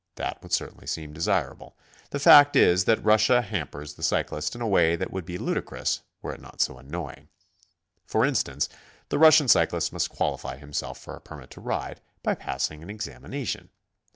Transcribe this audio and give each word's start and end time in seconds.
That 0.15 0.41
would 0.41 0.51
certainly 0.51 0.87
seem 0.87 1.13
desirable. 1.13 1.77
The 2.09 2.17
fact 2.17 2.55
is 2.55 2.85
that 2.85 3.05
Russia 3.05 3.43
hampers 3.43 3.93
the 3.93 4.01
cyclist 4.01 4.55
in 4.55 4.61
a 4.61 4.67
way 4.67 4.95
that 4.95 5.11
would 5.13 5.25
be 5.25 5.37
ludicrous 5.37 6.01
were 6.23 6.33
it 6.33 6.41
not 6.41 6.59
so 6.59 6.79
annoying. 6.79 7.27
For 8.07 8.25
instance, 8.25 8.67
the 9.09 9.19
Rus 9.19 9.35
sian 9.37 9.47
cyclist 9.47 9.93
must 9.93 10.09
qualify 10.09 10.57
himself 10.57 10.97
for 10.97 11.15
a 11.15 11.21
permit 11.21 11.51
to 11.51 11.61
ride, 11.61 12.01
by 12.23 12.33
passing 12.33 12.81
an 12.81 12.89
examination. 12.89 13.69